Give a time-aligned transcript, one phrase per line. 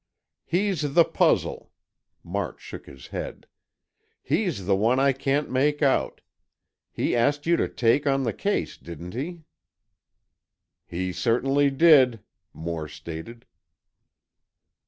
[0.47, 1.69] "He's the puzzle."
[2.23, 3.45] March shook his head.
[4.23, 6.21] "He's the one I can't make out.
[6.91, 9.43] He asked you to take on the case, didn't he?"
[10.87, 12.19] "He certainly did,"
[12.51, 13.45] Moore stated.